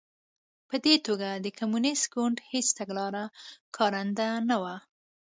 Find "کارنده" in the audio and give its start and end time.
3.75-4.29